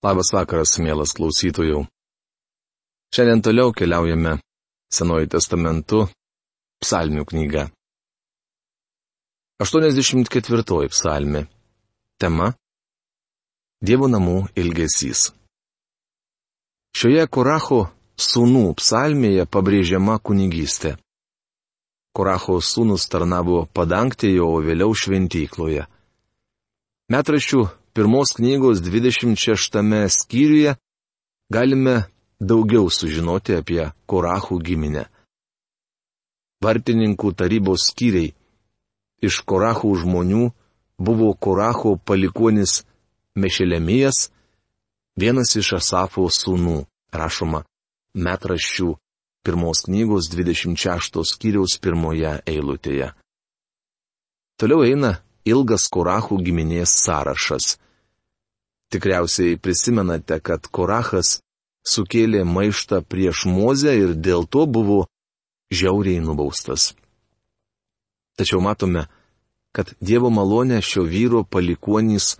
Labas 0.00 0.30
vakaras, 0.32 0.78
mielas 0.80 1.10
klausytojų. 1.12 1.82
Šiandien 3.12 3.42
toliau 3.44 3.72
keliaujame 3.76 4.38
Senuoju 4.88 5.28
testamentu, 5.28 6.06
Psalmių 6.80 7.26
knyga. 7.28 7.66
84 9.60 10.88
psalmi. 10.88 11.42
Tema- 12.16 12.54
Dievo 13.86 14.08
namų 14.08 14.48
ilgesys. 14.56 15.34
Šioje 16.96 17.26
Koracho 17.28 17.82
sūnų 18.16 18.72
psalmėje 18.80 19.44
pabrėžiama 19.52 20.16
kunigystė. 20.24 20.94
Koracho 22.16 22.56
sūnus 22.64 23.04
tarnavo 23.12 23.66
padangtėje, 23.68 24.40
o 24.40 24.64
vėliau 24.64 24.96
šventykloje. 24.96 25.84
Metraščių 27.12 27.62
pirmos 27.94 28.32
knygos 28.36 28.80
26 28.80 30.08
skyriuje 30.08 30.74
galime 31.50 31.96
daugiau 32.40 32.90
sužinoti 32.90 33.56
apie 33.60 33.90
Korachų 34.06 34.60
giminę. 34.64 35.04
Vartininkų 36.64 37.32
tarybos 37.34 37.88
skyriai 37.90 38.34
iš 39.24 39.40
Korachų 39.48 39.94
žmonių 40.02 40.50
buvo 41.00 41.32
Koracho 41.34 41.96
palikonis 41.96 42.84
Mešelemijas, 43.34 44.30
vienas 45.16 45.54
iš 45.56 45.72
Asafo 45.78 46.26
sūnų, 46.28 46.84
rašoma 47.12 47.62
metraščių 48.14 48.90
pirmos 49.46 49.86
knygos 49.86 50.28
26 50.32 51.22
skyriaus 51.32 51.78
pirmoje 51.80 52.34
eilutėje. 52.46 53.12
Toliau 54.60 54.84
eina 54.84 55.14
ilgas 55.48 55.88
Korachų 55.92 56.40
giminės 56.44 56.92
sąrašas. 57.04 57.76
Tikriausiai 58.90 59.58
prisimenate, 59.62 60.40
kad 60.42 60.66
Korachas 60.66 61.38
sukėlė 61.86 62.42
maištą 62.44 63.02
prieš 63.06 63.46
Mozę 63.46 63.94
ir 63.96 64.14
dėl 64.14 64.46
to 64.46 64.66
buvo 64.66 65.06
žiauriai 65.70 66.20
nubaustas. 66.24 66.92
Tačiau 68.36 68.60
matome, 68.64 69.06
kad 69.72 69.94
Dievo 70.00 70.30
malonė 70.34 70.80
šio 70.82 71.04
vyro 71.06 71.44
palikonys 71.44 72.36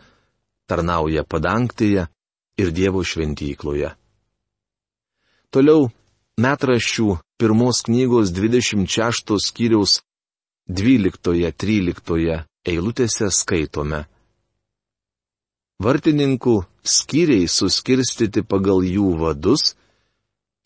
tarnauja 0.66 1.22
padangtėje 1.24 2.06
ir 2.60 2.72
Dievo 2.74 3.04
šventykloje. 3.06 3.94
Toliau 5.50 5.90
metraščių 6.40 7.18
pirmos 7.40 7.82
knygos 7.86 8.30
26 8.34 9.38
skyriaus 9.46 10.00
12-13 10.70 12.44
eilutėse 12.68 13.30
skaitome. 13.32 14.04
Vartininkų 15.80 16.56
skyriai 16.84 17.48
suskirstyti 17.48 18.42
pagal 18.44 18.84
jų 18.84 19.14
vadus, 19.20 19.74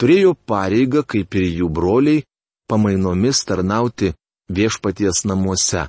turėjo 0.01 0.35
pareigą, 0.35 1.05
kaip 1.07 1.35
ir 1.39 1.47
jų 1.61 1.69
broliai, 1.71 2.25
pamainomis 2.67 3.45
tarnauti 3.47 4.15
viešpaties 4.51 5.25
namuose. 5.31 5.87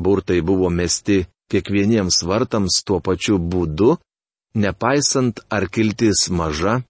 Burtai 0.00 0.40
buvo 0.40 0.70
mesti 0.72 1.26
kiekvieniems 1.52 2.22
vartams 2.24 2.82
tuo 2.84 3.00
pačiu 3.00 3.38
būdu, 3.38 3.96
nepaisant 4.56 5.40
ar 5.52 5.68
kiltis 5.68 6.28
maža 6.30 6.80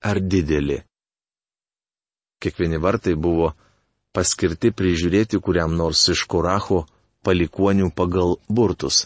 ar 0.00 0.20
didelė. 0.20 0.80
Kiekvieni 2.40 2.80
vartai 2.80 3.14
buvo 3.20 3.52
paskirti 4.16 4.72
prižiūrėti 4.72 5.40
kuriam 5.44 5.76
nors 5.76 6.06
iš 6.08 6.24
Koracho 6.24 6.86
palikonių 7.26 7.90
pagal 7.96 8.36
burtus. 8.48 9.04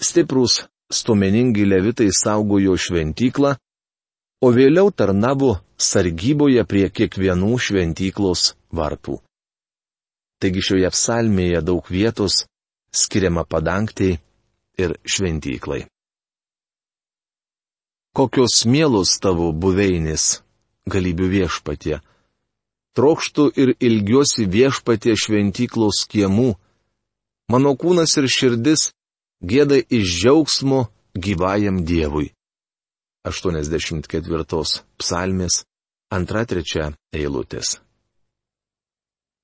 Stiprus, 0.00 0.64
stumeningi 0.90 1.64
levitai 1.66 2.10
saugojo 2.14 2.76
šventyklą, 2.78 3.56
o 4.44 4.48
vėliau 4.54 4.92
tarnavo 4.94 5.56
sargyboje 5.78 6.64
prie 6.70 6.86
kiekvienų 6.90 7.58
šventyklos 7.58 8.52
vartų. 8.74 9.18
Taigi 10.38 10.62
šioje 10.62 10.90
psalmėje 10.94 11.62
daug 11.66 11.86
vietos 11.90 12.44
skiriama 12.94 13.42
padangtai 13.44 14.18
ir 14.78 14.94
šventyklai. 15.02 15.86
Kokios 18.14 18.64
mielos 18.66 19.18
tavo 19.22 19.50
buveinės, 19.52 20.40
galybių 20.90 21.26
viešpatie. 21.34 21.98
Trokštų 22.98 23.44
ir 23.62 23.74
ilgiuosi 23.78 24.46
viešpatie 24.50 25.14
šventyklos 25.14 26.02
kiemų, 26.10 26.54
Mano 27.48 27.70
kūnas 27.80 28.12
ir 28.20 28.26
širdis 28.28 28.90
gėda 29.40 29.78
iš 29.80 30.10
džiaugsmo 30.20 30.82
gyvajam 31.16 31.78
Dievui. 31.88 32.28
84 33.24 34.44
psalmės 35.00 35.62
2-3 36.12 36.92
eilutės. 37.16 37.78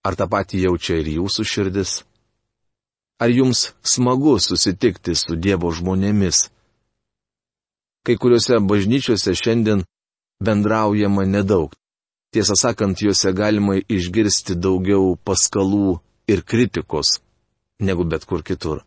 Ar 0.04 0.18
tą 0.20 0.28
patį 0.28 0.66
jaučia 0.66 0.98
ir 1.00 1.08
jūsų 1.14 1.48
širdis? 1.48 1.96
Ar 3.24 3.32
jums 3.32 3.70
smagu 3.80 4.36
susitikti 4.36 5.16
su 5.16 5.40
Dievo 5.40 5.72
žmonėmis? 5.72 6.50
Kai 8.04 8.20
kuriuose 8.20 8.60
bažnyčiose 8.60 9.32
šiandien 9.32 9.86
bendraujama 10.44 11.24
nedaug. 11.24 11.72
Tiesą 12.36 12.52
sakant, 12.52 13.00
juose 13.00 13.32
galima 13.32 13.78
išgirsti 13.80 14.60
daugiau 14.60 15.14
paskalų 15.24 16.02
ir 16.28 16.44
kritikos 16.44 17.22
negu 17.80 18.04
bet 18.04 18.24
kur 18.24 18.42
kitur. 18.42 18.84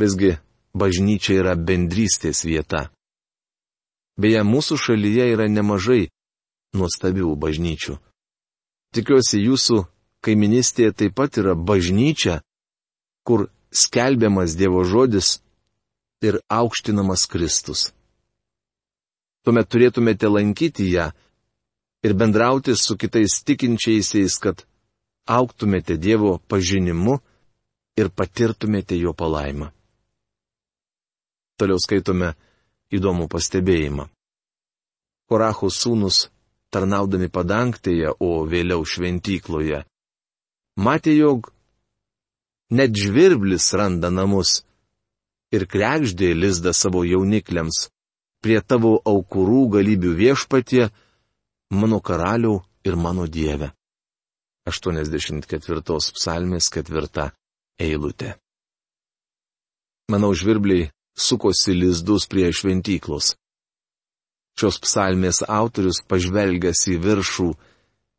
Visgi, 0.00 0.36
bažnyčia 0.76 1.40
yra 1.40 1.54
bendrystės 1.56 2.44
vieta. 2.44 2.90
Beje, 4.20 4.42
mūsų 4.44 4.78
šalyje 4.80 5.28
yra 5.34 5.48
nemažai 5.48 6.08
nuostabių 6.76 7.34
bažnyčių. 7.40 7.96
Tikiuosi, 8.96 9.42
jūsų 9.44 9.82
kaiminystėje 10.24 10.92
taip 10.92 11.16
pat 11.16 11.36
yra 11.40 11.54
bažnyčia, 11.54 12.40
kur 13.26 13.48
skelbiamas 13.72 14.56
Dievo 14.56 14.84
žodis 14.84 15.40
ir 16.24 16.40
aukštinamas 16.48 17.26
Kristus. 17.28 17.90
Tuomet 19.44 19.68
turėtumėte 19.70 20.30
lankyti 20.32 20.88
ją 20.90 21.10
ir 22.06 22.14
bendrauti 22.18 22.74
su 22.76 22.96
kitais 22.98 23.42
tikinčiaisiais, 23.46 24.38
kad 24.42 24.64
auktumėte 25.26 25.98
Dievo 26.00 26.38
pažinimu 26.48 27.20
ir 27.96 28.10
patirtumėte 28.12 28.98
jo 29.00 29.12
palaimą. 29.16 29.70
Toliau 31.56 31.80
skaitome 31.80 32.34
įdomų 32.92 33.28
pastebėjimą. 33.32 34.06
Korachų 35.26 35.70
sūnus, 35.72 36.26
tarnaudami 36.70 37.30
padangtėje, 37.32 38.12
o 38.20 38.44
vėliau 38.46 38.84
šventykloje, 38.84 39.80
matė, 40.76 41.16
jog 41.16 41.50
net 42.70 42.94
žvirblis 42.94 43.72
randa 43.78 44.10
namus 44.12 44.60
ir 45.54 45.66
krekždė 45.66 46.34
lizdą 46.36 46.74
savo 46.76 47.02
jaunikliams, 47.06 47.88
prie 48.44 48.60
tavo 48.60 48.98
aukurų 49.12 49.62
galybių 49.78 50.12
viešpatie, 50.20 50.90
mano 51.70 51.98
karaliau 52.04 52.60
ir 52.84 52.94
mano 52.94 53.26
dieve. 53.26 53.72
84 54.66 55.82
psalmės 56.18 56.70
4 56.74 57.32
eilutė. 57.80 58.34
Manau, 60.12 60.32
žvirbliai 60.34 60.90
sukosi 61.16 61.74
lizdus 61.74 62.28
prie 62.30 62.50
šventyklos. 62.52 63.34
Šios 64.56 64.78
psalmės 64.80 65.42
autorius 65.44 66.00
pažvelgęs 66.08 66.86
į 66.92 66.96
viršų 67.04 67.48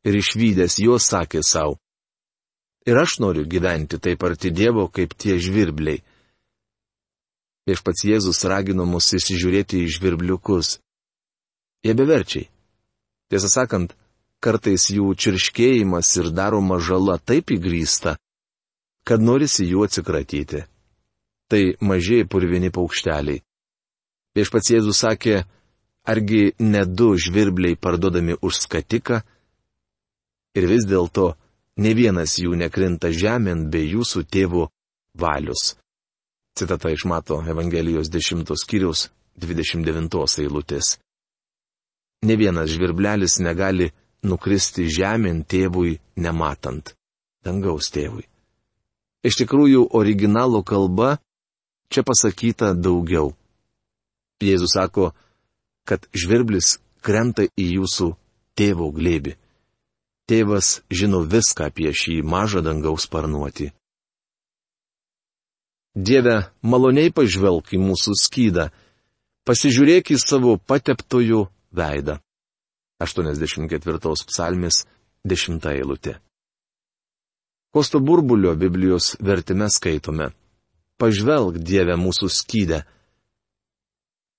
ir 0.08 0.18
išvykęs 0.20 0.78
juos 0.84 1.08
sakė 1.10 1.42
savo. 1.46 1.78
Ir 2.88 3.00
aš 3.02 3.18
noriu 3.20 3.44
gyventi 3.44 4.00
taip 4.00 4.24
arti 4.24 4.52
Dievo, 4.52 4.88
kaip 4.88 5.16
tie 5.18 5.36
žvirbliai. 5.42 6.04
Viešpats 7.68 8.06
Jėzus 8.08 8.46
ragino 8.48 8.86
mus 8.88 9.10
įsižiūrėti 9.18 9.82
į 9.84 9.90
žvirbliukus. 9.98 10.78
Jie 11.84 11.96
beverčiai. 11.98 12.48
Tiesą 13.28 13.50
sakant, 13.52 13.92
kartais 14.40 14.88
jų 14.94 15.12
čirškėjimas 15.20 16.14
ir 16.22 16.32
daroma 16.32 16.78
žala 16.80 17.18
taip 17.20 17.52
įgrysta, 17.52 18.16
kad 19.08 19.24
norisi 19.24 19.68
jų 19.70 19.86
atsikratyti. 19.88 20.66
Tai 21.48 21.62
mažiai 21.80 22.28
purvini 22.28 22.74
paukšteliai. 22.76 23.40
Viešpats 24.36 24.74
Jėzus 24.74 25.00
sakė, 25.02 25.46
argi 26.04 26.52
ne 26.60 26.84
du 26.86 27.14
žvirbliai 27.16 27.80
parduodami 27.80 28.36
už 28.44 28.60
skatiką? 28.66 29.22
Ir 30.60 30.68
vis 30.68 30.86
dėlto, 30.90 31.32
ne 31.84 31.94
vienas 31.96 32.36
jų 32.42 32.58
nekrinta 32.60 33.14
žemėn 33.14 33.68
be 33.72 33.86
jūsų 33.86 34.26
tėvų 34.28 34.68
valius. 35.16 35.78
Citata 36.58 36.92
iš 36.92 37.06
Mato 37.06 37.40
Evangelijos 37.46 38.10
10 38.12 38.56
skyriaus 38.60 39.08
29 39.40 40.42
eilutės. 40.44 40.98
Ne 42.26 42.36
vienas 42.36 42.72
žvirblelis 42.74 43.38
negali 43.40 43.92
nukristi 44.26 44.88
žemėn 44.90 45.46
tėvui 45.46 46.00
nematant. 46.18 46.96
Dangaus 47.46 47.94
tėvui. 47.94 48.26
Iš 49.28 49.42
tikrųjų, 49.42 49.90
originalo 49.92 50.62
kalba 50.64 51.18
čia 51.92 52.04
pasakyta 52.08 52.72
daugiau. 52.74 53.34
Jėzus 54.40 54.76
sako, 54.78 55.12
kad 55.88 56.06
žvirblis 56.16 56.78
krenta 57.04 57.48
į 57.58 57.66
jūsų 57.80 58.12
tėvo 58.58 58.92
glėbi. 58.96 59.36
Tėvas 60.28 60.82
žino 60.92 61.24
viską 61.24 61.70
apie 61.72 61.92
šį 61.96 62.22
mažą 62.28 62.62
dangaus 62.64 63.08
sparnuoti. 63.08 63.72
Dieve, 65.98 66.52
maloniai 66.62 67.10
pažvelk 67.10 67.72
į 67.74 67.80
mūsų 67.82 68.14
skydą, 68.22 68.68
pasižiūrėk 69.48 70.12
į 70.14 70.20
savo 70.22 70.58
pateptojų 70.60 71.48
veidą. 71.74 72.20
84 73.02 74.14
psalmis 74.30 74.84
10 75.26 75.66
eilutė. 75.74 76.18
Kosto 77.72 78.00
burbulio 78.00 78.56
Biblijos 78.56 79.16
vertime 79.20 79.70
skaitome. 79.70 80.32
Pažvelk 80.98 81.60
Dieve 81.62 81.98
mūsų 82.00 82.30
skydę. 82.34 82.82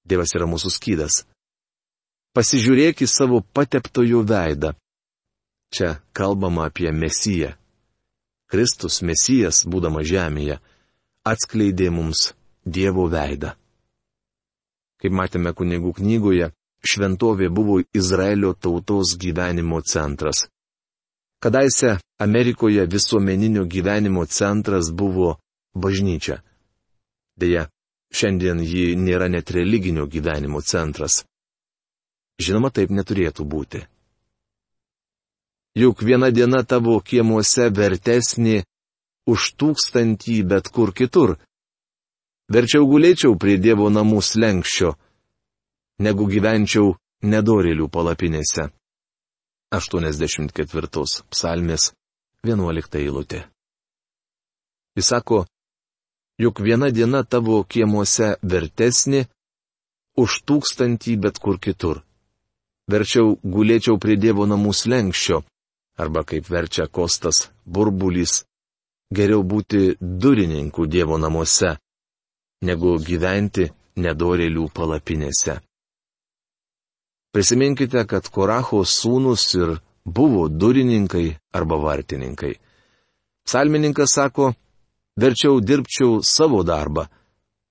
Dievas 0.09 0.33
yra 0.35 0.49
mūsų 0.49 0.73
skydas. 0.73 1.23
Pasižiūrėk 2.35 3.05
į 3.05 3.09
savo 3.11 3.43
pateptojų 3.55 4.25
veidą. 4.27 4.73
Čia 5.75 5.99
kalbama 6.17 6.67
apie 6.71 6.91
Mesiją. 6.93 7.53
Kristus 8.49 9.03
Mesijas, 9.05 9.65
būdama 9.69 10.01
žemėje, 10.01 10.57
atskleidė 11.29 11.91
mums 11.93 12.31
Dievo 12.65 13.05
veidą. 13.13 13.53
Kaip 14.99 15.13
matėme 15.15 15.53
kunigų 15.55 15.93
knygoje, 16.01 16.49
šventovė 16.81 17.51
buvo 17.53 17.79
Izraelio 17.95 18.55
tautos 18.55 19.13
gyvenimo 19.21 19.83
centras. 19.85 20.49
Kadaise 21.41 21.99
Amerikoje 22.19 22.87
visuomeninio 22.87 23.65
gyvenimo 23.65 24.27
centras 24.27 24.93
buvo 24.93 25.37
bažnyčia. 25.75 26.43
Deja, 27.39 27.69
šiandien 28.11 28.59
ji 28.67 28.97
nėra 28.99 29.29
net 29.31 29.51
religinio 29.55 30.07
gyvenimo 30.07 30.61
centras. 30.63 31.23
Žinoma, 32.43 32.71
taip 32.75 32.91
neturėtų 32.91 33.47
būti. 33.47 33.85
Juk 35.79 36.03
viena 36.03 36.31
diena 36.35 36.65
tavo 36.67 36.99
kiemuose 36.99 37.69
vertesnė 37.71 38.65
už 39.31 39.53
tūkstantį 39.61 40.43
bet 40.43 40.71
kur 40.75 40.91
kitur. 40.91 41.37
Verčiau 42.51 42.89
gulėčiau 42.89 43.37
prie 43.39 43.59
Dievo 43.63 43.91
namų 43.93 44.23
slengščio, 44.25 44.95
negu 46.03 46.27
gyvenčiau 46.27 46.97
nedorėlių 47.23 47.87
palapinėse. 47.93 48.71
84 49.71 51.25
psalmės 51.29 51.91
11 52.47 52.95
eilutė. 53.03 53.43
Jis 54.97 55.11
sako, 55.13 55.43
juk 56.41 56.63
viena 56.65 56.89
diena 56.91 57.21
tavo 57.25 57.61
kiemuose 57.69 58.31
vertesnė 58.43 59.27
už 60.17 60.39
tūkstantį 60.49 61.19
bet 61.21 61.39
kur 61.45 61.61
kitur. 61.61 62.01
Verčiau 62.89 63.37
gulėčiau 63.45 64.01
prie 64.01 64.17
Dievo 64.17 64.49
namų 64.49 64.73
slengščio, 64.73 65.43
arba 66.01 66.25
kaip 66.25 66.49
verčia 66.49 66.89
Kostas 66.89 67.51
burbulys, 67.69 68.47
geriau 69.13 69.45
būti 69.45 69.99
durininku 70.01 70.89
Dievo 70.89 71.21
namuose, 71.21 71.77
negu 72.65 72.97
gyventi 73.05 73.69
nedorėlių 74.01 74.71
palapinėse. 74.73 75.61
Prisiminkite, 77.33 78.05
kad 78.09 78.29
Koracho 78.33 78.85
sūnus 78.85 79.45
ir 79.59 79.77
buvo 80.05 80.49
durininkai 80.49 81.37
arba 81.53 81.77
vartininkai. 81.77 82.55
Psalmininkas 83.45 84.15
sako, 84.15 84.53
verčiau 85.17 85.61
dirbčiau 85.61 86.23
savo 86.23 86.63
darbą, 86.63 87.07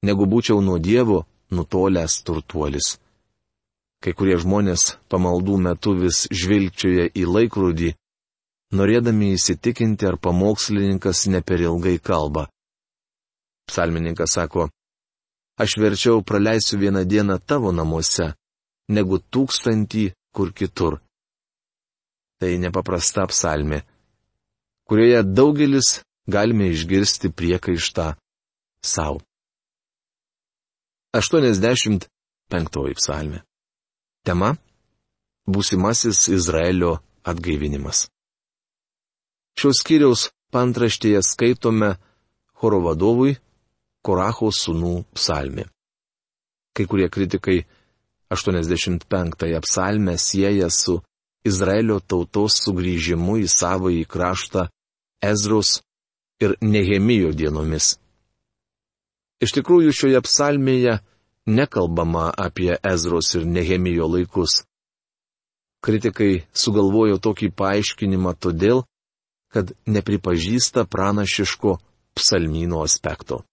negu 0.03 0.25
būčiau 0.25 0.61
nuo 0.61 0.77
Dievo 0.77 1.25
nutolęs 1.51 2.21
turtuolis. 2.25 2.97
Kai 4.01 4.13
kurie 4.13 4.37
žmonės 4.37 4.97
pamaldų 5.09 5.57
metu 5.57 5.95
vis 5.97 6.27
žvilgčioja 6.29 7.09
į 7.17 7.23
laikrodį, 7.25 7.93
norėdami 8.77 9.31
įsitikinti, 9.33 10.05
ar 10.05 10.19
pamokslininkas 10.21 11.25
ne 11.33 11.41
per 11.41 11.63
ilgai 11.65 11.97
kalba. 11.97 12.45
Psalmininkas 13.67 14.37
sako, 14.37 14.69
aš 15.57 15.79
verčiau 15.81 16.21
praleisiu 16.21 16.77
vieną 16.77 17.03
dieną 17.09 17.39
tavo 17.41 17.71
namuose, 17.73 18.35
negu 18.87 19.19
tūkstantį 19.19 20.11
kur 20.35 20.53
kitur. 20.53 20.99
Tai 22.37 22.51
nepaprasta 22.61 23.25
psalmė, 23.31 23.81
kurioje 24.87 25.23
daugelis 25.25 26.01
galime 26.29 26.69
išgirsti 26.73 27.31
priekaištą 27.33 28.11
savo. 28.83 29.23
85 31.17 32.93
psalmė. 32.99 33.41
Tema- 34.27 34.55
būsimasis 35.53 36.27
Izraelio 36.35 36.97
atgaivinimas. 37.23 38.07
Šios 39.57 39.81
skyriaus 39.81 40.27
pantraštėje 40.53 41.23
skaitome 41.25 41.95
choro 42.59 42.81
vadovui 42.83 43.37
Koracho 44.05 44.51
sūnų 44.53 45.07
psalmė. 45.17 45.65
Kai 46.75 46.85
kurie 46.85 47.09
kritikai 47.09 47.65
85-ąją 48.31 49.59
psalmę 49.61 50.17
sieja 50.17 50.69
su 50.69 51.01
Izraelio 51.45 51.99
tautos 51.99 52.59
sugrįžimu 52.63 53.37
į 53.43 53.47
savo 53.47 53.91
į 53.93 54.03
kraštą 54.09 54.67
Ezros 55.23 55.81
ir 56.43 56.57
Nehemijo 56.61 57.31
dienomis. 57.31 57.95
Iš 59.41 59.53
tikrųjų 59.57 59.93
šioje 59.93 60.21
psalmėje 60.25 60.97
nekalbama 61.47 62.27
apie 62.47 62.75
Ezros 62.83 63.33
ir 63.37 63.45
Nehemijo 63.45 64.09
laikus. 64.11 64.63
Kritikai 65.85 66.43
sugalvojo 66.51 67.19
tokį 67.21 67.51
paaiškinimą 67.55 68.33
todėl, 68.43 68.83
kad 69.53 69.71
nepripažįsta 69.87 70.83
pranašiško 70.89 71.77
psalmino 72.17 72.81
aspekto. 72.83 73.43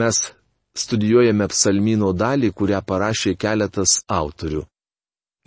Mes 0.00 0.32
studijuojame 0.76 1.48
psalmino 1.50 2.12
dalį, 2.12 2.52
kurią 2.54 2.80
parašė 2.86 3.34
keletas 3.38 4.00
autorių. 4.08 4.64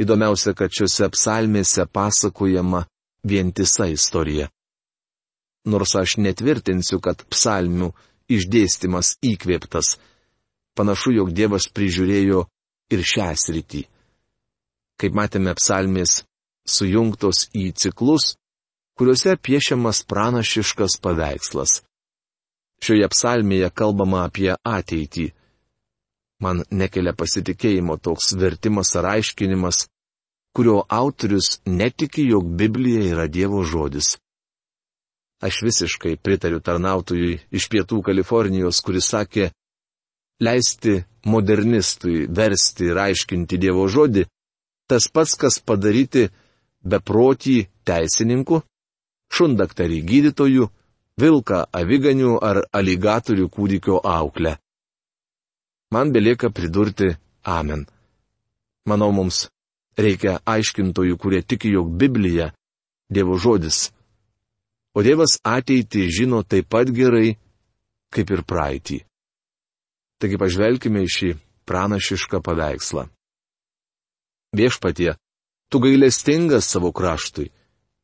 Įdomiausia, 0.01 0.53
kad 0.57 0.73
šiuose 0.73 1.09
psalmėse 1.13 1.85
pasakojama 1.85 2.83
vientisa 3.23 3.87
istorija. 3.87 4.49
Nors 5.65 5.95
aš 5.95 6.17
netvirtinsiu, 6.19 6.99
kad 6.99 7.23
psalmių 7.31 7.93
išdėstymas 8.27 9.17
įkvėptas, 9.23 9.95
panašu, 10.75 11.13
jog 11.19 11.31
Dievas 11.31 11.69
prižiūrėjo 11.71 12.43
ir 12.91 13.03
šią 13.13 13.29
sritį. 13.39 13.85
Kaip 14.99 15.15
matėme, 15.15 15.53
psalmės 15.55 16.23
sujungtos 16.67 17.47
į 17.55 17.71
ciklus, 17.77 18.33
kuriuose 18.97 19.37
piešiamas 19.37 20.03
pranašiškas 20.09 20.99
paveikslas. 21.03 21.81
Šioje 22.83 23.07
psalmėje 23.13 23.69
kalbama 23.71 24.25
apie 24.27 24.51
ateitį. 24.51 25.29
Man 26.43 26.65
nekelia 26.71 27.13
pasitikėjimo 27.15 27.95
toks 28.03 28.33
vertimas 28.35 28.91
ar 28.99 29.07
aiškinimas, 29.13 29.85
kurio 30.55 30.81
autorius 30.89 31.61
netiki, 31.65 32.25
jog 32.27 32.49
Biblija 32.59 33.05
yra 33.13 33.27
Dievo 33.31 33.63
žodis. 33.63 34.17
Aš 35.43 35.61
visiškai 35.63 36.17
pritariu 36.23 36.59
tarnautojui 36.63 37.39
iš 37.51 37.69
pietų 37.71 38.01
Kalifornijos, 38.03 38.83
kuris 38.83 39.07
sakė, 39.13 39.49
leisti 40.43 40.99
modernistui 41.27 42.27
versti 42.27 42.91
ir 42.91 42.99
aiškinti 43.07 43.59
Dievo 43.59 43.87
žodį, 43.87 44.27
tas 44.91 45.07
pats, 45.07 45.35
kas 45.39 45.59
padaryti 45.59 46.27
beprotį 46.83 47.57
teisininku, 47.87 48.61
šundaktarį 49.31 49.99
gydytojų, 50.11 50.69
vilką 51.21 51.63
aviganių 51.71 52.37
ar 52.41 52.63
aligatorių 52.73 53.49
kūdikio 53.49 53.99
auklę. 54.03 54.57
Man 55.93 56.11
belieka 56.13 56.49
pridurti 56.49 57.13
Amen. 57.43 57.85
Manau, 58.87 59.11
mums 59.11 59.47
reikia 59.99 60.39
aiškintojų, 60.45 61.17
kurie 61.17 61.41
tiki, 61.43 61.69
jog 61.75 61.91
Biblija- 61.91 62.51
Dievo 63.13 63.37
žodis. 63.37 63.91
O 64.95 65.03
Dievas 65.03 65.37
ateitį 65.43 66.07
žino 66.09 66.43
taip 66.43 66.69
pat 66.69 66.89
gerai, 66.89 67.37
kaip 68.13 68.29
ir 68.31 68.43
praeitį. 68.43 69.03
Taigi 70.19 70.37
pažvelkime 70.37 71.03
į 71.03 71.09
šį 71.15 71.29
pranašišką 71.65 72.41
paveikslą. 72.41 73.09
Viešpatie, 74.53 75.15
tu 75.69 75.79
gailestingas 75.79 76.69
savo 76.69 76.91
kraštui, 76.93 77.51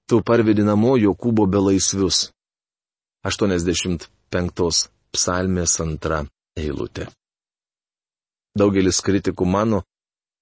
tu 0.09 0.21
parvedi 0.25 0.65
namo 0.65 0.97
Jokūbo 0.97 1.45
belaisvius. 1.45 2.31
85 3.25 4.89
psalmės 5.11 5.79
antra 5.83 6.23
eilutė. 6.55 7.09
Daugelis 8.55 9.01
kritikų 9.03 9.45
mano, 9.45 9.81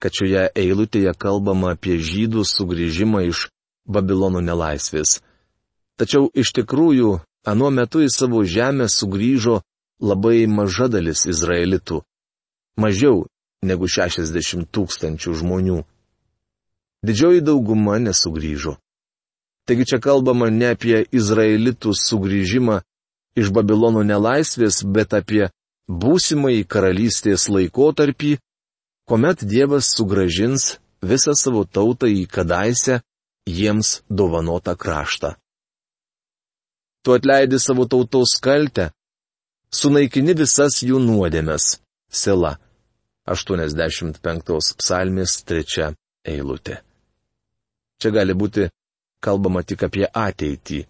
kad 0.02 0.14
šioje 0.14 0.44
eilutėje 0.54 1.14
kalbama 1.18 1.74
apie 1.74 1.98
žydų 1.98 2.46
sugrįžimą 2.46 3.24
iš 3.32 3.48
Babilono 3.88 4.44
nelaisvės. 4.44 5.22
Tačiau 5.98 6.30
iš 6.36 6.52
tikrųjų, 6.60 7.18
anuo 7.48 7.70
metu 7.74 8.04
į 8.04 8.12
savo 8.14 8.44
žemę 8.46 8.90
sugrįžo 8.92 9.62
labai 10.04 10.46
maža 10.46 10.90
dalis 10.92 11.26
izraelitų. 11.26 12.04
Mažiau 12.78 13.26
negu 13.66 13.88
60 13.90 14.68
tūkstančių 14.70 15.34
žmonių. 15.42 15.80
Didžioji 17.08 17.42
dauguma 17.42 17.98
nesugrįžo. 18.04 18.78
Taigi 19.68 19.86
čia 19.90 20.00
kalbama 20.00 20.48
ne 20.50 20.72
apie 20.72 21.02
izraelitų 21.12 21.92
sugrįžimą 21.92 22.80
iš 23.38 23.52
Babilono 23.52 24.04
nelaisvės, 24.08 24.80
bet 24.96 25.14
apie 25.14 25.50
būsimąjį 25.88 26.64
karalystės 26.72 27.48
laikotarpį, 27.52 28.38
kuomet 29.08 29.44
Dievas 29.44 29.92
sugražins 29.96 30.78
visą 31.04 31.36
savo 31.36 31.66
tautą 31.66 32.08
į 32.08 32.24
kadaise 32.32 33.02
jiems 33.48 34.02
dovanotą 34.10 34.76
kraštą. 34.76 35.36
Tu 37.04 37.14
atleidi 37.16 37.60
savo 37.60 37.86
tautos 37.92 38.38
kaltę, 38.44 38.90
sunaikini 39.72 40.36
visas 40.36 40.82
jų 40.84 41.00
nuodėmes. 41.04 41.78
Sela. 42.08 42.58
85 43.28 44.76
psalmės 44.80 45.32
3 45.44 45.92
eilutė. 46.24 46.80
Čia 48.00 48.12
gali 48.16 48.32
būti 48.32 48.70
kalbama 49.24 49.64
tik 49.64 49.84
apie 49.88 50.06
ateitį. 50.08 50.84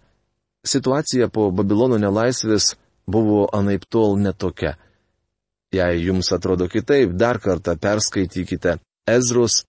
Situacija 0.67 1.29
po 1.31 1.49
Babilono 1.51 1.97
nelaisvės 2.01 2.75
buvo 3.07 3.47
anaip 3.53 3.85
tol 3.89 4.17
netokia. 4.19 4.75
Jei 5.71 6.03
jums 6.07 6.31
atrodo 6.31 6.67
kitaip, 6.71 7.13
dar 7.15 7.39
kartą 7.43 7.75
perskaitykite 7.79 8.77
Ezros, 9.07 9.63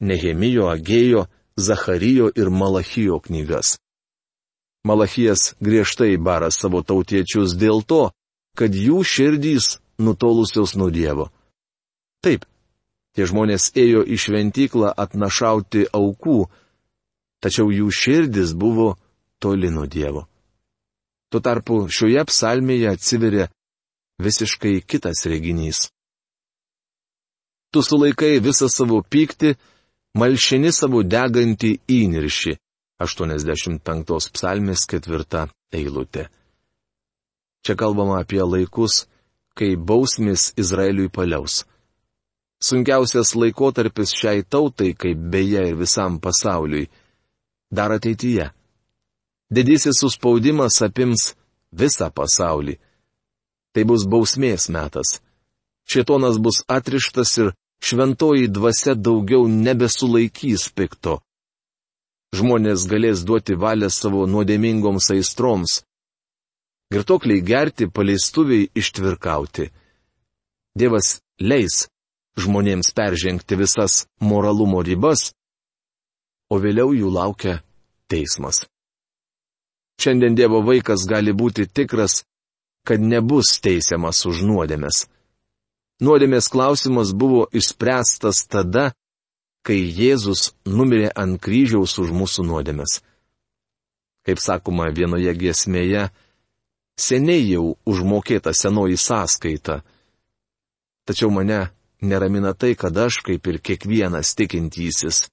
Nehemijo, 0.00 0.68
Agėjo, 0.72 1.26
Zacharijo 1.56 2.28
ir 2.36 2.50
Malachijo 2.50 3.18
knygas. 3.20 3.76
Malachijas 4.86 5.54
griežtai 5.60 6.16
bara 6.16 6.50
savo 6.54 6.82
tautiečius 6.82 7.56
dėl 7.58 7.82
to, 7.82 8.10
kad 8.56 8.74
jų 8.74 9.02
širdys 9.04 9.78
nutolusios 9.98 10.76
nuo 10.78 10.88
Dievo. 10.94 11.28
Taip, 12.22 12.46
tie 13.14 13.26
žmonės 13.26 13.72
ėjo 13.74 14.04
į 14.06 14.16
šventyklą 14.22 14.92
atnašauti 15.04 15.88
aukų, 15.92 16.38
tačiau 17.44 17.70
jų 17.72 17.90
širdis 17.92 18.54
buvo 18.54 18.94
toli 19.38 19.70
nuo 19.70 19.86
Dievo. 19.86 20.26
Tuo 21.28 21.40
tarpu 21.44 21.84
šioje 21.92 22.24
psalmėje 22.30 22.88
atsiveria 22.90 23.48
visiškai 24.22 24.80
kitas 24.82 25.26
reginys. 25.28 25.88
Tu 27.72 27.82
sulaikai 27.84 28.38
visą 28.40 28.68
savo 28.72 29.02
pyktį, 29.04 29.52
malšini 30.16 30.72
savo 30.72 31.02
degantį 31.04 31.74
įniršį. 31.98 32.56
85 32.98 34.32
psalmės 34.34 34.82
ketvirta 34.90 35.44
eilutė. 35.70 36.26
Čia 37.62 37.76
kalbama 37.78 38.16
apie 38.22 38.40
laikus, 38.42 39.04
kai 39.54 39.76
bausmis 39.76 40.52
Izraeliui 40.58 41.10
paliaus. 41.12 41.62
Sunkiausias 42.58 43.36
laikotarpis 43.38 44.14
šiai 44.18 44.42
tautai, 44.42 44.94
kaip 44.98 45.20
beje 45.30 45.62
ir 45.68 45.76
visam 45.78 46.18
pasauliui, 46.18 46.88
dar 47.70 47.90
ateityje. 47.92 48.50
Didysis 49.50 50.00
suspaudimas 50.00 50.82
apims 50.84 51.32
visą 51.72 52.10
pasaulį. 52.12 52.76
Tai 53.72 53.84
bus 53.88 54.04
bausmės 54.08 54.68
metas. 54.72 55.20
Šietonas 55.88 56.36
bus 56.44 56.60
atrištas 56.68 57.32
ir 57.40 57.52
šventoji 57.80 58.48
dvasia 58.52 58.94
daugiau 58.94 59.48
nebesulaikys 59.48 60.68
pikto. 60.76 61.20
Žmonės 62.36 62.84
galės 62.90 63.24
duoti 63.24 63.56
valią 63.56 63.88
savo 63.88 64.26
nuodėmingoms 64.28 65.08
aistroms. 65.14 65.82
Girtokliai 66.92 67.40
gerti, 67.44 67.88
paleistuviai 67.88 68.68
ištvirkauti. 68.76 69.70
Dievas 70.76 71.18
leis 71.40 71.86
žmonėms 72.38 72.92
peržengti 72.96 73.56
visas 73.56 74.04
moralumo 74.20 74.82
ribas 74.84 75.32
o 76.48 76.58
vėliau 76.62 76.94
jų 76.96 77.10
laukia 77.12 77.60
teismas. 78.08 78.64
Šiandien 79.98 80.36
Dievo 80.38 80.62
vaikas 80.62 81.04
gali 81.10 81.32
būti 81.34 81.66
tikras, 81.66 82.22
kad 82.86 83.02
nebus 83.02 83.58
teisiamas 83.60 84.22
už 84.30 84.44
nuodėmės. 84.46 85.06
Nuodėmės 86.00 86.46
klausimas 86.48 87.10
buvo 87.10 87.48
išspręstas 87.50 88.44
tada, 88.46 88.92
kai 89.66 89.80
Jėzus 89.82 90.52
numirė 90.64 91.10
ant 91.18 91.40
kryžiaus 91.42 91.98
už 91.98 92.14
mūsų 92.14 92.46
nuodėmės. 92.46 93.00
Kaip 94.24 94.38
sakoma 94.38 94.86
vienoje 94.94 95.34
giesmėje, 95.34 96.06
seniai 96.98 97.42
jau 97.50 97.74
užmokėta 97.88 98.54
senoji 98.54 98.96
sąskaita. 99.00 99.80
Tačiau 101.08 101.32
mane 101.34 101.72
neramina 102.00 102.54
tai, 102.54 102.76
kad 102.78 102.96
aš, 102.96 103.20
kaip 103.26 103.46
ir 103.50 103.58
kiekvienas 103.58 104.36
tikintysis, 104.38 105.26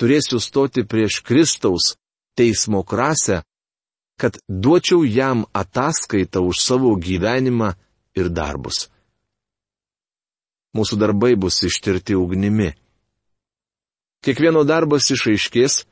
turėsiu 0.00 0.40
stoti 0.40 0.84
prieš 0.84 1.20
Kristaus 1.26 1.94
teismo 2.34 2.82
krasę, 2.82 3.42
kad 4.16 4.38
duočiau 4.48 5.04
jam 5.04 5.44
ataskaitą 5.52 6.40
už 6.40 6.60
savo 6.62 6.94
gyvenimą 6.96 7.74
ir 8.14 8.30
darbus. 8.30 8.88
Mūsų 10.74 10.98
darbai 10.98 11.34
bus 11.38 11.62
ištirti 11.62 12.16
ugnimi. 12.18 12.72
Kiekvieno 14.24 14.64
darbas 14.66 15.10
išaiškės, 15.14 15.84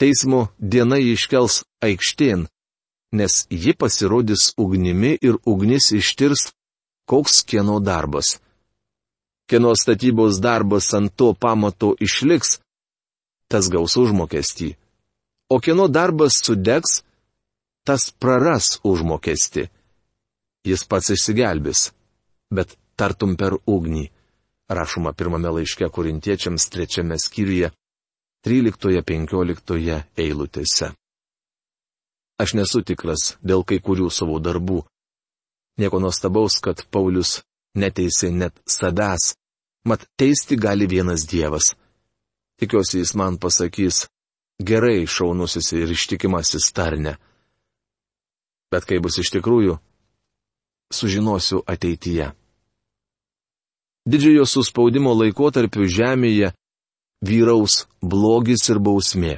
teismo 0.00 0.48
diena 0.58 0.98
iškels 0.98 1.62
aikštėn, 1.84 2.48
nes 3.14 3.46
ji 3.50 3.74
pasirodys 3.78 4.54
ugnimi 4.58 5.14
ir 5.20 5.38
ugnis 5.46 5.92
ištirs, 5.94 6.50
koks 7.06 7.44
kieno 7.46 7.78
darbas. 7.78 8.40
Kieno 9.46 9.74
statybos 9.76 10.40
darbas 10.40 10.88
ant 10.96 11.12
to 11.14 11.34
pamato 11.36 11.92
išliks, 12.00 12.63
tas 13.48 13.68
gaus 13.72 13.96
užmokestį. 14.00 14.74
O 15.52 15.60
kieno 15.60 15.88
darbas 15.88 16.40
sudegs, 16.44 17.02
tas 17.84 18.10
praras 18.10 18.78
užmokestį. 18.84 19.68
Jis 20.64 20.84
pats 20.88 21.12
išsigelbės, 21.12 21.90
bet 22.50 22.76
tartum 22.96 23.36
per 23.36 23.58
ugnį. 23.66 24.08
Rašoma 24.72 25.12
pirmame 25.12 25.50
laiške 25.52 25.90
korintiečiams 25.92 26.70
trečiame 26.72 27.18
skyriuje, 27.20 27.68
13-15 28.48 30.00
eilutėse. 30.24 30.94
Aš 32.40 32.54
nesu 32.58 32.82
tikras 32.82 33.34
dėl 33.44 33.62
kai 33.68 33.78
kurių 33.84 34.08
savo 34.10 34.40
darbų. 34.42 34.82
Nieko 35.78 36.00
nuostabaus, 36.00 36.58
kad 36.64 36.82
Paulius 36.90 37.42
neteisė 37.78 38.30
net 38.32 38.56
savęs, 38.66 39.34
mat 39.88 40.06
teisti 40.16 40.56
gali 40.56 40.86
vienas 40.90 41.26
Dievas. 41.30 41.74
Tikiuosi 42.64 42.98
jis 42.98 43.12
man 43.14 43.34
pasakys, 43.36 44.06
gerai 44.68 45.04
šaunusis 45.06 45.66
ir 45.76 45.90
ištikimasis 45.92 46.72
tarne. 46.72 47.18
Bet 48.72 48.86
kai 48.88 49.02
bus 49.04 49.18
iš 49.20 49.28
tikrųjų, 49.34 49.74
sužinosiu 50.88 51.58
ateityje. 51.68 52.30
Didžiojo 54.08 54.46
suspaudimo 54.48 55.12
laikotarpiu 55.12 55.84
žemėje 55.84 56.54
vyraus 57.28 57.82
blogis 58.00 58.64
ir 58.72 58.80
bausmė. 58.80 59.34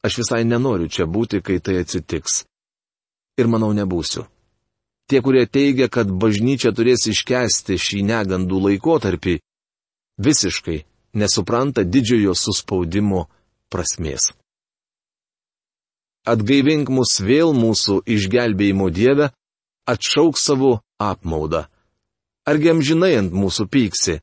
Aš 0.00 0.22
visai 0.22 0.46
nenoriu 0.48 0.88
čia 0.88 1.04
būti, 1.04 1.42
kai 1.44 1.58
tai 1.60 1.82
atsitiks. 1.82 2.46
Ir 3.36 3.50
manau 3.52 3.74
nebūsiu. 3.76 4.24
Tie, 5.04 5.20
kurie 5.20 5.44
teigia, 5.44 5.90
kad 5.92 6.08
bažnyčia 6.08 6.72
turės 6.72 7.04
iškesti 7.12 7.76
šį 7.76 8.00
negandų 8.08 8.62
laikotarpį, 8.70 9.36
visiškai 10.16 10.78
nesupranta 11.14 11.84
didžiojo 11.84 12.34
suspaudimo 12.38 13.26
prasmės. 13.72 14.32
Atgaivink 16.22 16.90
mus 16.94 17.18
vėl 17.18 17.50
mūsų 17.56 18.02
išgelbėjimo 18.06 18.88
Dieve, 18.94 19.32
atšauk 19.90 20.38
savo 20.38 20.76
apmaudą. 21.02 21.66
Argi 22.46 22.70
amžinai 22.70 23.16
ant 23.18 23.34
mūsų 23.34 23.66
pyksi, 23.70 24.20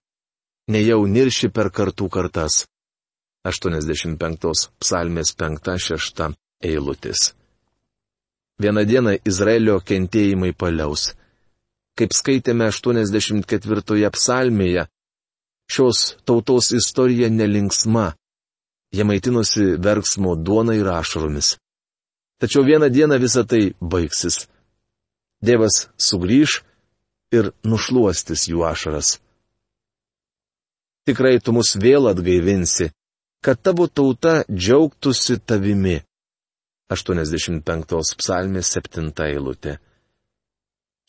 nejau 0.71 1.03
nirši 1.07 1.49
per 1.51 1.71
kartų 1.75 2.07
kartas. 2.11 2.65
85 3.47 4.69
psalmės 4.79 5.33
5-6 5.39 6.33
eilutis. 6.63 7.33
Vieną 8.59 8.83
dieną 8.83 9.13
Izraelio 9.23 9.79
kentėjimai 9.79 10.51
paliaus. 10.51 11.13
Kaip 11.95 12.15
skaitėme 12.15 12.67
84 12.67 14.11
psalmėje, 14.15 14.83
Šios 15.69 16.15
tautos 16.25 16.71
istorija 16.71 17.29
nelinksma. 17.29 18.13
Jie 18.91 19.03
maitinosi 19.05 19.75
verksmo 19.77 20.35
duona 20.35 20.73
ir 20.75 20.87
ašaromis. 20.89 21.57
Tačiau 22.41 22.63
vieną 22.65 22.89
dieną 22.89 23.19
visa 23.21 23.43
tai 23.43 23.73
baigsis. 23.81 24.47
Dievas 25.45 25.87
sugrįž 25.97 26.61
ir 27.37 27.51
nušuostis 27.63 28.47
jų 28.49 28.63
ašaras. 28.65 29.19
Tikrai 31.05 31.37
tu 31.43 31.53
mus 31.53 31.75
vėl 31.77 32.09
atgaivinsi, 32.09 32.89
kad 33.45 33.61
tavo 33.61 33.87
tauta 33.87 34.43
džiaugtųsi 34.49 35.39
tavimi. 35.45 35.99
85 36.89 38.15
psalmės 38.17 38.73
7 38.73 39.13
eilutė. 39.27 39.77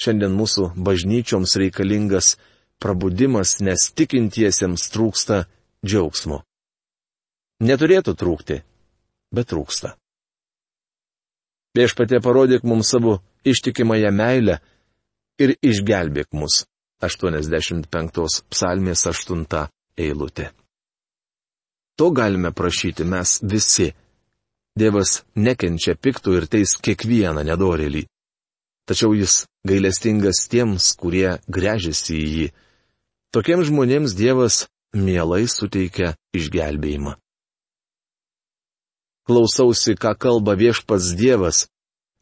Šiandien 0.00 0.32
mūsų 0.36 0.70
bažnyčioms 0.76 1.56
reikalingas 1.60 2.34
prabudimas, 2.80 3.58
nes 3.60 3.90
tikintiesiems 3.96 4.88
trūksta 4.94 5.44
džiaugsmo. 5.84 6.42
Neturėtų 7.60 8.16
trūkti, 8.16 8.60
bet 9.36 9.50
trūksta. 9.52 9.94
Viešpatie 11.76 12.18
parodyk 12.24 12.64
mums 12.66 12.90
savo 12.90 13.20
ištikimąją 13.46 14.10
meilę 14.10 14.58
ir 15.38 15.54
išgelbėk 15.62 16.32
mus. 16.34 16.64
85 17.00 18.42
psalmės 18.52 19.06
8 19.08 19.44
eilutė. 19.96 20.50
To 21.96 22.10
galime 22.16 22.52
prašyti 22.52 23.04
mes 23.04 23.38
visi. 23.42 23.90
Dievas 24.76 25.22
nekenčia 25.36 25.96
piktų 25.96 26.36
ir 26.38 26.46
teis 26.48 26.76
kiekvieną 26.80 27.44
nedorėlį. 27.44 28.04
Tačiau 28.88 29.12
jis 29.14 29.44
gailestingas 29.68 30.46
tiems, 30.50 30.92
kurie 31.00 31.38
grežiasi 31.46 32.16
į 32.16 32.28
jį. 32.36 32.46
Tokiems 33.30 33.68
žmonėms 33.70 34.16
Dievas 34.18 34.64
mielai 34.90 35.44
suteikia 35.46 36.16
išgelbėjimą. 36.34 37.12
Klausausi, 39.30 39.94
ką 39.94 40.16
kalba 40.18 40.56
viešpats 40.58 41.12
Dievas. 41.14 41.68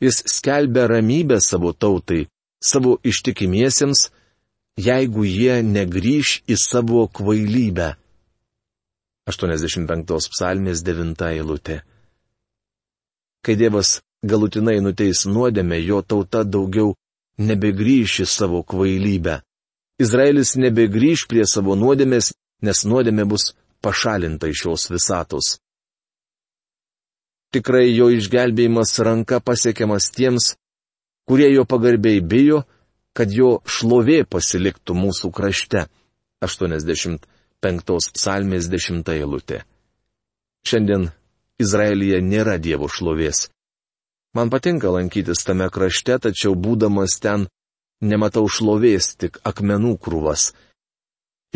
Jis 0.04 0.20
skelbia 0.28 0.84
ramybę 0.86 1.38
savo 1.40 1.72
tautai, 1.72 2.28
savo 2.60 2.98
ištikimiesiems, 3.02 4.10
jeigu 4.76 5.24
jie 5.24 5.56
negryž 5.64 6.42
į 6.46 6.58
savo 6.60 7.06
kvailybę. 7.08 7.88
85 9.32 10.28
psalmės 10.34 10.84
9 10.84 11.24
eilutė. 11.32 11.80
Kai 13.40 13.56
Dievas 13.56 14.02
galutinai 14.20 14.78
nuteis 14.84 15.24
nuodėmę, 15.24 15.80
jo 15.80 16.04
tauta 16.04 16.44
daugiau 16.44 16.92
nebegrįž 17.40 18.20
į 18.28 18.28
savo 18.28 18.60
kvailybę. 18.62 19.40
Izraelis 19.98 20.54
nebegrįž 20.54 21.26
prie 21.30 21.46
savo 21.46 21.74
nuodėmės, 21.78 22.32
nes 22.62 22.84
nuodėmė 22.86 23.24
bus 23.26 23.52
pašalinta 23.82 24.50
iš 24.50 24.62
šios 24.64 24.86
visatos. 24.92 25.56
Tikrai 27.54 27.88
jo 27.90 28.10
išgelbėjimas 28.12 28.92
ranka 29.02 29.40
pasiekiamas 29.40 30.10
tiems, 30.14 30.52
kurie 31.28 31.48
jo 31.50 31.64
pagarbiai 31.64 32.20
bijo, 32.20 32.62
kad 33.16 33.32
jo 33.32 33.58
šlovė 33.66 34.22
pasiliktų 34.28 34.94
mūsų 34.94 35.32
krašte. 35.34 35.86
85 36.44 38.12
psalmės 38.14 38.68
10 38.70 39.08
eilutė. 39.16 39.64
Šiandien 40.62 41.08
Izraelyje 41.58 42.20
nėra 42.22 42.58
Dievo 42.62 42.86
šlovės. 42.86 43.48
Man 44.36 44.52
patinka 44.52 44.92
lankytis 44.94 45.42
tame 45.42 45.66
krašte, 45.74 46.18
tačiau 46.28 46.54
būdamas 46.54 47.16
ten, 47.18 47.48
nematau 48.00 48.46
šlovės, 48.48 49.14
tik 49.16 49.40
akmenų 49.48 49.96
krūvas. 49.98 50.52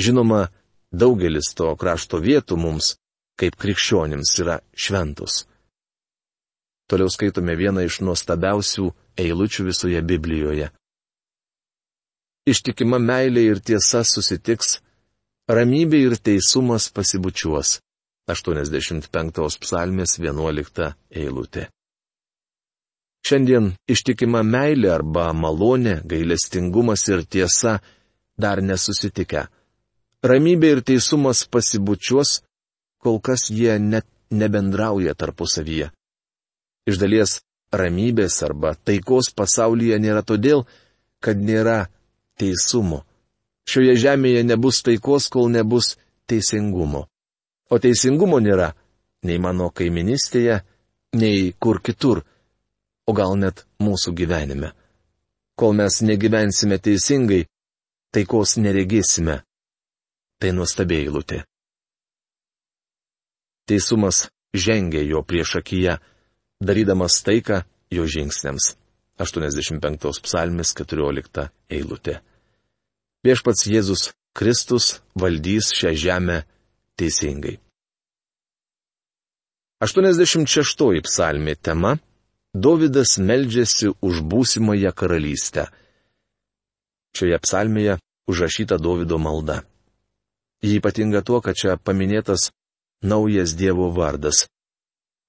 Žinoma, 0.01 0.49
daugelis 0.91 1.53
to 1.55 1.71
krašto 1.77 2.21
vietų 2.23 2.59
mums, 2.59 2.97
kaip 3.39 3.57
krikščionims, 3.61 4.35
yra 4.43 4.61
šventus. 4.75 5.45
Toliau 6.91 7.09
skaitome 7.13 7.57
vieną 7.57 7.87
iš 7.89 8.03
nuostabiausių 8.05 8.91
eilučių 9.23 9.69
visoje 9.71 10.01
Biblijoje 10.05 10.73
ištikima 12.47 12.99
meilė 12.99 13.45
ir 13.53 13.61
tiesa 13.63 14.03
susitiks, 14.07 14.79
ramybė 15.51 16.01
ir 16.09 16.19
teisumas 16.19 16.91
pasibučiuos. 16.95 17.79
85 18.31 19.59
psalmės 19.63 20.17
11 20.23 20.93
eilutė. 21.23 21.67
Šiandien 23.23 23.73
ištikima 23.91 24.43
meilė 24.43 24.91
arba 24.97 25.29
malonė, 25.33 26.01
gailestingumas 26.05 27.07
ir 27.09 27.23
tiesa 27.25 27.79
dar 28.39 28.63
nesusitikę. 28.63 29.47
Ramybė 30.27 30.73
ir 30.77 30.83
teisumas 30.87 31.45
pasibučiuos, 31.47 32.41
kol 33.03 33.21
kas 33.23 33.49
jie 33.51 33.79
net 33.79 34.07
nebendrauja 34.31 35.15
tarpusavyje. 35.19 35.91
Iš 36.87 36.99
dalies 36.99 37.39
ramybės 37.73 38.41
arba 38.47 38.75
taikos 38.75 39.31
pasaulyje 39.35 39.99
nėra 40.03 40.23
todėl, 40.27 40.67
kad 41.23 41.39
nėra 41.39 41.87
teisumo. 42.39 43.05
Šioje 43.71 43.95
žemėje 44.03 44.43
nebus 44.43 44.83
taikos, 44.83 45.29
kol 45.31 45.47
nebus 45.51 45.95
teisingumo. 46.27 47.07
O 47.71 47.79
teisingumo 47.79 48.41
nėra 48.43 48.73
nei 49.23 49.39
mano 49.39 49.71
kaiminystėje, 49.71 50.59
nei 51.15 51.53
kur 51.63 51.79
kitur, 51.81 52.25
o 53.07 53.15
gal 53.17 53.37
net 53.39 53.65
mūsų 53.83 54.15
gyvenime. 54.19 54.73
Kol 55.59 55.75
mes 55.79 56.01
negyvensime 56.03 56.79
teisingai, 56.79 57.47
taikos 58.15 58.57
neregėsime. 58.59 59.43
Tai 60.41 60.51
nuostabiai 60.57 61.11
lūtė. 61.13 61.43
Teisumas 63.69 64.27
žengia 64.55 65.03
jo 65.07 65.23
prieš 65.23 65.59
akiją, 65.61 65.99
darydamas 66.61 67.21
taiką 67.23 67.63
jo 67.95 68.07
žingsniams. 68.07 68.75
85 69.23 70.23
psalmis 70.25 70.73
14 70.75 71.47
eilutė. 71.71 72.19
Viešpats 73.23 73.69
Jėzus 73.71 74.09
Kristus 74.35 75.03
valdys 75.15 75.69
šią 75.77 75.93
žemę 75.95 76.39
teisingai. 76.99 77.59
86 79.83 81.03
psalmė 81.07 81.55
tema- 81.57 81.99
Dovydas 82.55 83.17
meldžiasi 83.17 83.95
už 84.05 84.21
būsimąją 84.29 84.93
karalystę. 84.93 85.67
Šioje 87.17 87.39
psalmėje 87.41 87.99
užrašyta 88.29 88.77
Dovido 88.77 89.19
malda. 89.19 89.63
Ji 90.63 90.77
ypatinga 90.79 91.23
tuo, 91.25 91.41
kad 91.41 91.57
čia 91.57 91.79
paminėtas 91.81 92.51
naujas 93.03 93.57
Dievo 93.57 93.89
vardas. 93.97 94.47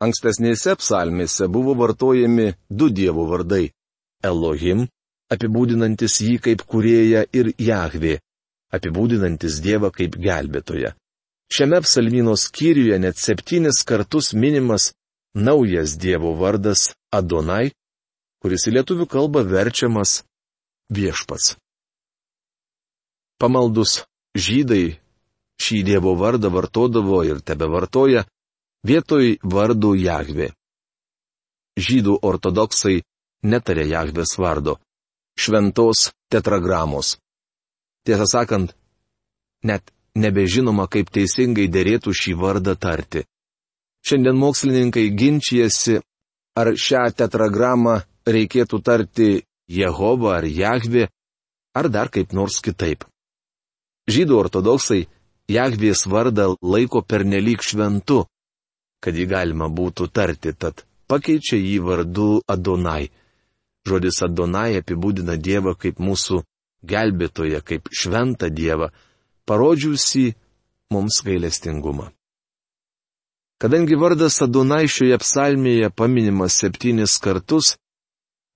Ankstesnėse 0.03 0.75
psalmėse 0.75 1.47
buvo 1.47 1.73
vartojami 1.79 2.53
du 2.69 2.89
Dievo 2.89 3.23
vardai- 3.31 3.71
Elohim 4.29 4.87
apibūdinantis 5.31 6.19
jį 6.21 6.35
kaip 6.43 6.65
kurėją 6.67 7.23
ir 7.31 7.53
Jahvė, 7.57 8.19
apibūdinantis 8.75 9.61
Dievą 9.63 9.93
kaip 9.95 10.19
gelbėtoją. 10.19 10.91
Šiame 11.53 11.79
psalmino 11.85 12.35
skyriuje 12.35 12.99
net 12.99 13.17
septynis 13.17 13.83
kartus 13.87 14.33
minimas 14.33 14.91
naujas 15.33 15.97
Dievo 15.97 16.33
vardas 16.37 16.93
Adonai, 17.11 17.71
kuris 18.41 18.67
į 18.69 18.77
lietuvių 18.77 19.07
kalbą 19.09 19.43
verčiamas 19.47 20.21
viešpats. 20.93 21.55
Pamaldus 23.41 24.03
žydai 24.37 24.99
šį 25.63 25.79
Dievo 25.89 26.13
vardą 26.19 26.51
vartodavo 26.53 27.23
ir 27.27 27.41
tebe 27.41 27.67
vartoja 27.71 28.25
vietoj 28.87 29.37
vardų 29.43 29.95
Jahvė. 30.03 30.51
Žydų 31.79 32.19
ortodoksai 32.21 33.01
netarė 33.43 33.87
Jahvės 33.89 34.37
vardo 34.37 34.77
šventos 35.39 36.11
tetragramos. 36.29 37.17
Tiesą 38.05 38.27
sakant, 38.29 38.75
net 39.63 39.89
nebežinoma, 40.15 40.85
kaip 40.91 41.09
teisingai 41.09 41.69
dėrėtų 41.71 42.13
šį 42.13 42.35
vardą 42.37 42.75
tarti. 42.77 43.23
Šiandien 44.03 44.35
mokslininkai 44.35 45.07
ginčijasi, 45.15 45.99
ar 46.59 46.73
šią 46.75 47.07
tetragramą 47.17 48.01
reikėtų 48.27 48.79
tarti 48.83 49.29
Jehova 49.71 50.37
ar 50.37 50.45
Jahvi, 50.47 51.07
ar 51.73 51.89
dar 51.89 52.11
kaip 52.11 52.33
nors 52.35 52.59
kitaip. 52.63 53.05
Žydų 54.11 54.37
ortodoksai 54.37 55.05
Jahvės 55.51 56.05
vardą 56.07 56.53
laiko 56.61 57.01
pernelyg 57.03 57.63
šventu, 57.63 58.23
kad 59.03 59.15
jį 59.15 59.27
galima 59.27 59.67
būtų 59.67 60.07
tarti, 60.11 60.53
tad 60.55 60.83
pakeičia 61.07 61.59
jį 61.59 61.79
vardu 61.83 62.27
Adonai. 62.47 63.09
Žodis 63.87 64.21
Adonai 64.23 64.79
apibūdina 64.79 65.35
Dievą 65.35 65.75
kaip 65.75 65.99
mūsų 65.99 66.43
gelbėtoją, 66.87 67.59
kaip 67.63 67.91
šventą 67.91 68.47
Dievą, 68.51 68.91
parodžiusi 69.47 70.29
mums 70.91 71.19
gailestingumą. 71.25 72.11
Kadangi 73.61 73.95
vardas 73.95 74.41
Adonai 74.43 74.87
šioje 74.91 75.17
psalmėje 75.21 75.89
paminimas 75.95 76.57
septynis 76.59 77.17
kartus, 77.23 77.75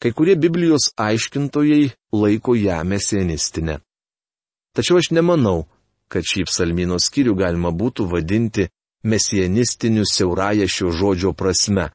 kai 0.02 0.12
kurie 0.12 0.36
Biblijos 0.36 0.92
aiškintojai 0.98 1.92
laiko 2.14 2.56
ją 2.56 2.84
mesenistinę. 2.84 3.80
Tačiau 4.76 5.00
aš 5.02 5.12
nemanau, 5.16 5.66
kad 6.12 6.26
šį 6.28 6.46
psalmino 6.50 7.00
skyrių 7.02 7.34
galima 7.40 7.72
būtų 7.74 8.06
vadinti 8.12 8.68
mesianistiniu 9.04 10.06
siauraja 10.06 10.68
šio 10.70 10.92
žodžio 10.92 11.34
prasme. 11.34 11.90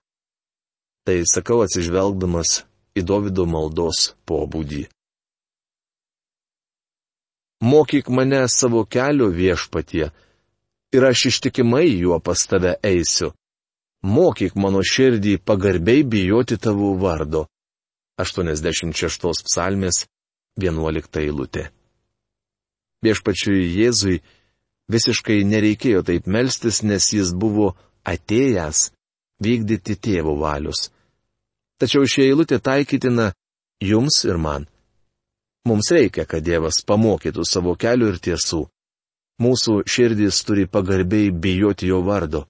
Tai 1.06 1.18
sakau 1.26 1.62
atsižvelgdamas 1.64 2.62
į 2.98 3.04
Davido 3.06 3.46
maldos 3.46 4.12
pobūdį. 4.28 4.86
Mokyk 7.62 8.10
mane 8.10 8.42
savo 8.50 8.82
kelio 8.84 9.28
viešpatie, 9.30 10.10
ir 10.92 11.04
aš 11.04 11.26
ištikimai 11.30 11.88
juo 11.98 12.18
pas 12.20 12.46
tave 12.46 12.74
eisiu. 12.82 13.32
Mokyk 14.02 14.56
mano 14.58 14.82
širdį 14.82 15.38
pagarbiai 15.46 16.02
bijoti 16.02 16.58
tavo 16.58 16.92
vardo. 16.98 17.46
86 18.18 19.46
psalmės 19.46 20.04
11 20.60 21.20
eilutė. 21.22 21.70
Viešpačiui 23.02 23.62
Jėzui 23.78 24.20
visiškai 24.92 25.42
nereikėjo 25.48 26.02
taip 26.06 26.26
melstis, 26.26 26.82
nes 26.82 27.08
jis 27.14 27.32
buvo 27.32 27.72
atėjęs 28.04 28.90
vykdyti 29.42 29.96
tėvo 29.96 30.36
valius. 30.38 30.90
Tačiau 31.80 32.06
ši 32.06 32.28
eilutė 32.28 32.60
taikytina 32.62 33.32
jums 33.82 34.22
ir 34.28 34.38
man. 34.38 34.68
Mums 35.66 35.90
reikia, 35.94 36.26
kad 36.26 36.42
Dievas 36.42 36.82
pamokytų 36.86 37.46
savo 37.46 37.74
kelių 37.78 38.12
ir 38.12 38.18
tiesų. 38.22 38.66
Mūsų 39.40 39.82
širdys 39.88 40.42
turi 40.44 40.66
pagarbiai 40.68 41.30
bijoti 41.32 41.88
jo 41.88 42.02
vardo. 42.04 42.44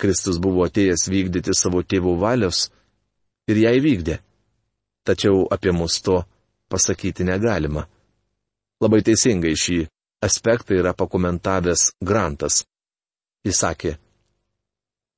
Kristus 0.00 0.40
buvo 0.42 0.64
atėjęs 0.66 1.08
vykdyti 1.10 1.54
savo 1.54 1.82
tėvų 1.82 2.16
valios 2.18 2.68
ir 3.50 3.60
ją 3.64 3.74
įvykdė. 3.78 4.18
Tačiau 5.04 5.44
apie 5.52 5.72
mus 5.76 6.00
to 6.00 6.22
pasakyti 6.72 7.26
negalima. 7.28 7.84
Labai 8.80 9.02
teisingai 9.06 9.52
šį 9.54 9.84
aspektą 10.24 10.74
yra 10.80 10.94
pakomentavęs 10.96 11.92
Grantas. 12.00 12.64
Jis 13.44 13.60
sakė, 13.60 13.92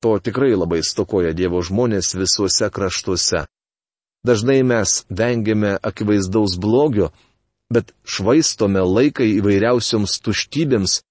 to 0.03 0.17
tikrai 0.19 0.51
labai 0.55 0.81
stokoja 0.83 1.31
Dievo 1.33 1.61
žmonės 1.63 2.13
visuose 2.19 2.69
kraštuose. 2.69 3.45
Dažnai 4.27 4.59
mes 4.67 5.05
vengiame 5.09 5.77
akivaizdaus 5.89 6.57
blogio, 6.59 7.09
bet 7.73 7.91
švaistome 8.07 8.81
laiką 8.83 9.25
įvairiausioms 9.37 10.19
tuštybėms, 10.23 11.01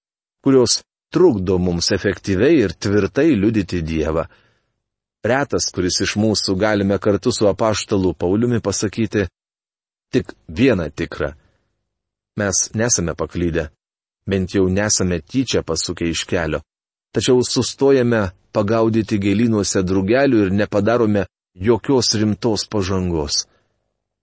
kurios 0.44 0.80
trukdo 1.12 1.58
mums 1.62 1.90
efektyviai 1.92 2.60
ir 2.64 2.74
tvirtai 2.74 3.32
liudyti 3.36 3.82
Dievą. 3.84 4.26
Retas, 5.26 5.70
kuris 5.74 6.00
iš 6.04 6.14
mūsų 6.22 6.54
galime 6.60 6.98
kartu 7.02 7.32
su 7.34 7.48
apaštalu 7.50 8.14
Pauliumi 8.14 8.60
pasakyti 8.62 9.26
tik 10.14 10.32
vieną 10.48 10.90
tikrą. 10.94 11.32
Mes 12.36 12.70
nesame 12.74 13.14
paklydę, 13.16 13.68
bent 14.28 14.54
jau 14.54 14.68
nesame 14.68 15.20
tyčia 15.20 15.64
pasukę 15.66 16.06
iš 16.12 16.24
kelio, 16.28 16.60
tačiau 17.12 17.40
sustojame 17.42 18.28
pagaudyti 18.52 19.18
gėlynuose 19.18 19.82
drugelių 19.82 20.46
ir 20.46 20.52
nepadarome 20.52 21.26
jokios 21.56 22.12
rimtos 22.20 22.66
pažangos. 22.68 23.46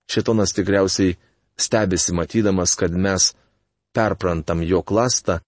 Šitonas 0.10 0.54
tikriausiai 0.54 1.18
stebisi 1.60 2.14
matydamas, 2.14 2.76
kad 2.76 2.92
mes 2.92 3.34
perprantam 3.94 4.64
jo 4.66 4.82
klastą 4.82 5.40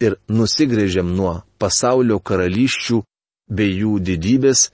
ir 0.00 0.16
nusigrėžiam 0.28 1.10
nuo 1.16 1.40
pasaulio 1.58 2.20
karališčių 2.20 3.00
bei 3.50 3.74
jų 3.82 3.98
didybės 4.04 4.68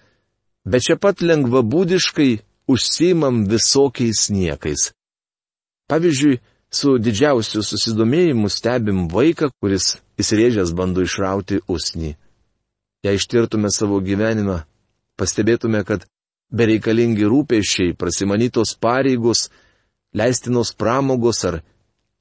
bet 0.67 0.83
čia 0.87 0.99
pat 1.01 1.23
lengvabūdiškai 1.23 2.31
užsimam 2.67 3.45
visokiais 3.51 4.27
niekais. 4.35 4.91
Pavyzdžiui, 5.87 6.41
su 6.71 6.97
didžiausiu 6.99 7.63
susidomėjimu 7.63 8.51
stebim 8.51 9.07
vaiką, 9.13 9.53
kuris 9.63 10.01
įsirėžęs 10.19 10.75
bando 10.75 11.05
išrauti 11.07 11.63
usnį. 11.71 12.17
Jei 13.07 13.21
ištirtume 13.21 13.71
savo 13.71 14.01
gyvenimą, 14.03 14.65
pastebėtume, 15.15 15.85
kad 15.87 16.09
bereikalingi 16.51 17.29
rūpėšiai, 17.31 17.95
prasimanytos 17.95 18.75
pareigos, 18.83 19.47
leistinos 20.19 20.73
pramogos 20.81 21.45
ar 21.49 21.61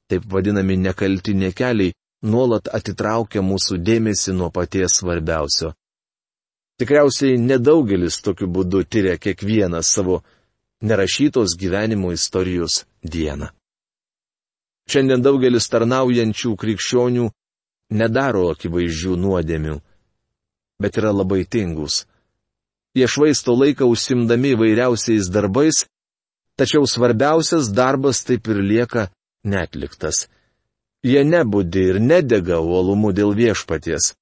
taip 0.08 0.22
vadinami 0.32 0.76
nekalti 0.76 1.34
nekeliai 1.34 1.94
nuolat 2.30 2.68
atitraukia 2.78 3.42
mūsų 3.42 3.80
dėmesį 3.88 4.34
nuo 4.38 4.50
paties 4.50 5.00
svarbiausio. 5.00 5.72
Tikriausiai 6.76 7.38
nedaugelis 7.40 8.20
tokiu 8.24 8.48
būdu 8.52 8.82
tyria 8.84 9.16
kiekvieną 9.16 9.80
savo 9.82 10.22
nerašytos 10.82 11.56
gyvenimo 11.56 12.12
istorijos 12.12 12.84
dieną. 13.02 13.48
Šiandien 14.86 15.22
daugelis 15.24 15.66
tarnaujančių 15.72 16.52
krikščionių 16.62 17.30
nedaro 18.00 18.50
akivaizdžių 18.52 19.16
nuodėmių, 19.22 19.80
bet 20.82 21.00
yra 21.00 21.10
labai 21.16 21.42
tingus. 21.48 22.04
Jie 22.96 23.08
švaisto 23.10 23.56
laiką 23.56 23.88
užsimdami 23.90 24.54
vairiausiais 24.60 25.30
darbais, 25.32 25.86
tačiau 26.56 26.86
svarbiausias 26.88 27.72
darbas 27.72 28.24
taip 28.24 28.48
ir 28.52 28.60
lieka 28.70 29.08
netliktas. 29.44 30.26
Jie 31.06 31.22
nebūdi 31.24 31.82
ir 31.92 31.98
nedega 32.00 32.58
uolumu 32.60 33.12
dėl 33.14 33.34
viešpaties. 33.36 34.14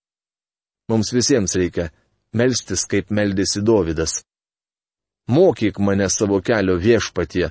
Mums 0.90 1.14
visiems 1.16 1.54
reikia 1.56 1.90
melstis, 2.36 2.84
kaip 2.84 3.10
meldėsi 3.14 3.62
Dovydas. 3.64 4.22
Mokyk 5.30 5.78
mane 5.80 6.10
savo 6.12 6.42
kelio 6.44 6.74
viešpatie, 6.76 7.48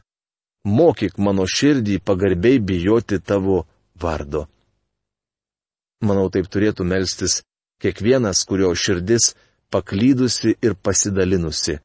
mokyk 0.63 1.17
mano 1.17 1.48
širdį 1.50 1.98
pagarbiai 2.06 2.60
bijoti 2.60 3.17
tavo 3.19 3.63
vardo. 3.98 4.46
Manau, 6.04 6.28
taip 6.30 6.52
turėtų 6.52 6.86
melstis 6.86 7.41
kiekvienas, 7.82 8.43
kurio 8.46 8.69
širdis 8.76 9.34
paklydusi 9.74 10.54
ir 10.62 10.76
pasidalinusi. 10.76 11.80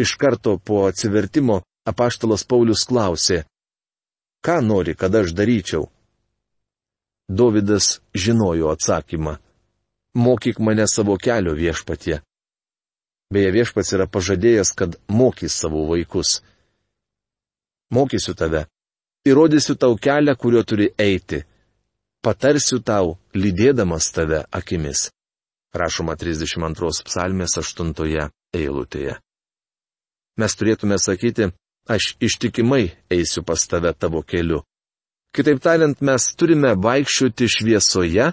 Iš 0.00 0.16
karto 0.18 0.56
po 0.58 0.86
atsivertimo 0.88 1.60
apaštalas 1.88 2.44
Paulius 2.48 2.84
klausė, 2.88 3.44
ką 4.44 4.60
nori, 4.64 4.94
kad 4.96 5.14
aš 5.14 5.32
daryčiau? 5.36 5.88
Dovydas 7.28 8.00
žinojo 8.12 8.68
atsakymą 8.74 9.38
mokyk 10.14 10.58
mane 10.58 10.86
savo 10.86 11.16
kelio 11.18 11.54
viešpatie. 11.54 12.20
Beje, 13.32 13.50
viešpats 13.50 13.94
yra 13.96 14.06
pažadėjęs, 14.06 14.70
kad 14.78 14.96
mokys 15.08 15.56
savo 15.58 15.86
vaikus. 15.88 16.40
Mokysiu 17.90 18.34
tave, 18.38 18.66
įrodysiu 19.26 19.74
tau 19.80 19.96
kelią, 19.98 20.36
kuriuo 20.38 20.62
turi 20.62 20.90
eiti, 20.98 21.42
patarsiu 22.22 22.78
tau, 22.78 23.18
lydėdamas 23.34 24.10
tave 24.14 24.44
akimis. 24.52 25.08
Rašoma 25.74 26.14
32 26.14 27.02
psalmės 27.08 27.58
8 27.58 28.30
eilutėje. 28.54 29.18
Mes 30.38 30.54
turėtume 30.54 30.98
sakyti, 30.98 31.50
aš 31.88 32.16
ištikimai 32.20 32.90
eisiu 33.10 33.42
pas 33.44 33.66
tave 33.68 33.92
tavo 33.92 34.22
keliu. 34.22 34.62
Kitaip 35.34 35.60
tariant, 35.62 35.98
mes 36.00 36.22
turime 36.38 36.74
vaikščioti 36.78 37.48
šviesoje, 37.50 38.30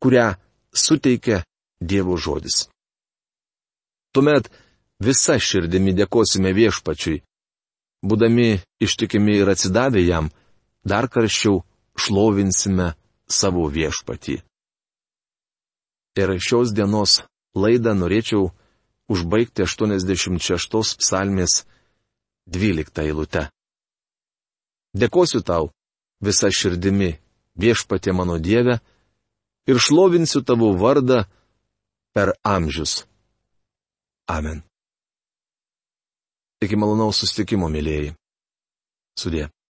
kurią 0.00 0.28
suteikia 0.72 1.42
Dievo 1.80 2.16
žodis. 2.16 2.68
Tuomet 4.14 4.48
visa 5.04 5.36
širdimi 5.38 5.92
dėkosime 5.98 6.54
viešpačiui. 6.56 7.20
Būdami 8.04 8.48
ištikimi 8.84 9.36
ir 9.40 9.50
atsidavę 9.52 10.00
jam, 10.04 10.30
dar 10.84 11.08
karščiau 11.12 11.60
šlovinsime 11.98 12.92
savo 13.28 13.66
viešpatį. 13.68 14.38
Ir 16.14 16.30
šios 16.38 16.72
dienos 16.72 17.20
laidą 17.58 17.94
norėčiau 17.98 18.52
užbaigti 19.10 19.66
86 19.66 20.96
psalmės 21.02 21.64
12 22.46 23.02
eilutę. 23.02 23.48
Dėkosiu 24.94 25.40
tau 25.42 25.70
visą 26.24 26.50
širdimi, 26.52 27.14
viešpatė 27.58 28.14
mano 28.14 28.38
Dieve, 28.38 28.78
ir 29.66 29.80
šlovinsiu 29.80 30.44
tavo 30.44 30.72
vardą 30.78 31.24
per 32.14 32.34
amžius. 32.44 33.04
Amen. 34.28 34.62
Iki 36.64 36.76
malonaus 36.80 37.20
sustikimo, 37.20 37.68
mėlyjeji. 37.68 38.14
Sudė. 39.18 39.50